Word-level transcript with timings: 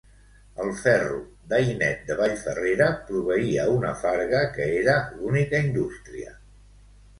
El 0.61 0.69
ferro 0.77 1.19
d'Ainet 1.51 2.01
de 2.07 2.17
Vallferrera 2.21 2.89
proveïa 3.11 3.67
una 3.75 3.93
farga, 4.07 4.43
que 4.57 4.67
era 4.81 4.99
l'única 5.13 5.63
indústria. 5.69 6.37